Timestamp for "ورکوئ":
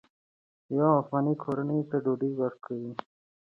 2.37-2.85